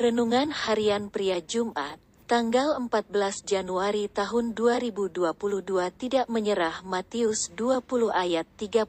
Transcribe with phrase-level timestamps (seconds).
[0.00, 5.28] Renungan Harian Pria Jumat, tanggal 14 Januari tahun 2022
[6.00, 8.88] tidak menyerah Matius 20 ayat 31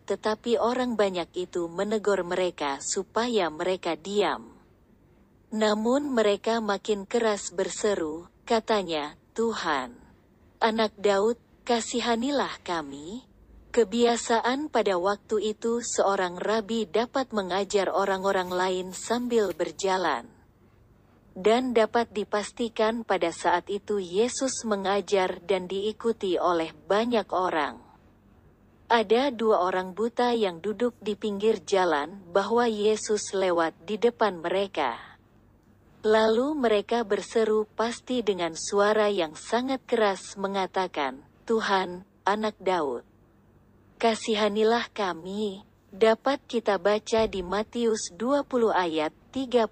[0.00, 4.56] tetapi orang banyak itu menegur mereka supaya mereka diam.
[5.52, 9.92] Namun mereka makin keras berseru, katanya, Tuhan,
[10.64, 11.36] anak Daud,
[11.68, 13.28] kasihanilah kami.
[13.72, 20.28] Kebiasaan pada waktu itu seorang rabi dapat mengajar orang-orang lain sambil berjalan.
[21.32, 27.80] Dan dapat dipastikan pada saat itu Yesus mengajar dan diikuti oleh banyak orang.
[28.92, 35.00] Ada dua orang buta yang duduk di pinggir jalan bahwa Yesus lewat di depan mereka.
[36.04, 43.08] Lalu mereka berseru pasti dengan suara yang sangat keras mengatakan, Tuhan, anak Daud
[44.02, 45.62] kasihanilah kami.
[45.94, 49.70] Dapat kita baca di Matius 20 ayat 30.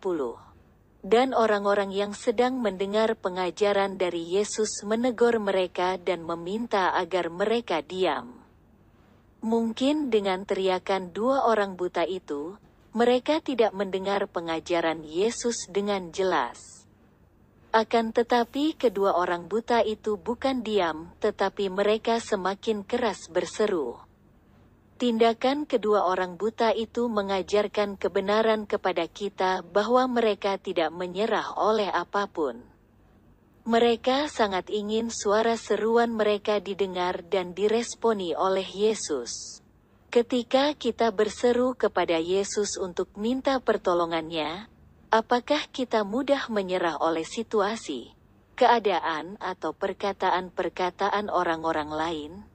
[1.02, 8.38] Dan orang-orang yang sedang mendengar pengajaran dari Yesus menegur mereka dan meminta agar mereka diam.
[9.42, 12.54] Mungkin dengan teriakan dua orang buta itu,
[12.94, 16.86] mereka tidak mendengar pengajaran Yesus dengan jelas.
[17.74, 24.09] Akan tetapi kedua orang buta itu bukan diam, tetapi mereka semakin keras berseru.
[25.00, 32.28] Tindakan kedua orang buta itu mengajarkan kebenaran kepada kita bahwa mereka tidak menyerah oleh apa
[32.28, 32.60] pun.
[33.64, 39.64] Mereka sangat ingin suara seruan mereka didengar dan diresponi oleh Yesus.
[40.12, 44.68] Ketika kita berseru kepada Yesus untuk minta pertolongannya,
[45.08, 48.12] apakah kita mudah menyerah oleh situasi,
[48.52, 52.49] keadaan, atau perkataan-perkataan orang-orang lain?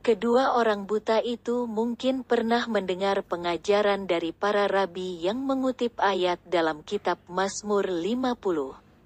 [0.00, 6.80] Kedua orang buta itu mungkin pernah mendengar pengajaran dari para rabi yang mengutip ayat dalam
[6.80, 8.32] kitab Mazmur 50,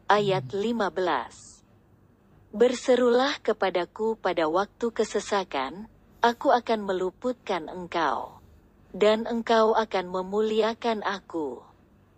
[0.06, 2.54] ayat 15.
[2.54, 5.90] Berserulah kepadaku pada waktu kesesakan,
[6.22, 8.38] aku akan meluputkan engkau.
[8.94, 11.58] Dan engkau akan memuliakan aku.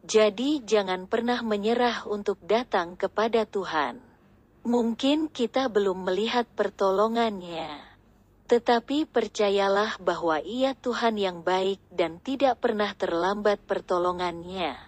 [0.05, 4.05] Jadi jangan pernah menyerah untuk datang kepada Tuhan.
[4.69, 7.96] Mungkin kita belum melihat pertolongannya.
[8.47, 14.79] Tetapi percayalah bahwa ia Tuhan yang baik dan tidak pernah terlambat pertolongannya.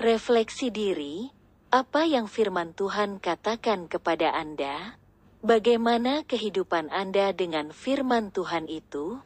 [0.00, 1.28] Refleksi diri,
[1.68, 4.96] apa yang firman Tuhan katakan kepada Anda?
[5.44, 9.20] Bagaimana kehidupan Anda dengan firman Tuhan itu?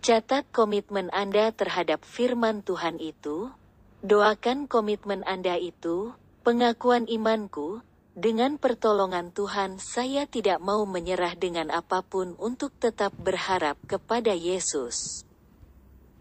[0.00, 3.52] Catat komitmen Anda terhadap firman Tuhan itu.
[4.00, 7.84] Doakan komitmen Anda itu, pengakuan imanku,
[8.18, 15.27] dengan pertolongan Tuhan saya tidak mau menyerah dengan apa pun untuk tetap berharap kepada Yesus.